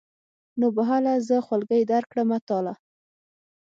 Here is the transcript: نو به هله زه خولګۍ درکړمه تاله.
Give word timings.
نو 0.59 0.67
به 0.75 0.83
هله 0.89 1.13
زه 1.27 1.35
خولګۍ 1.45 1.81
درکړمه 1.91 2.37
تاله. 2.47 2.73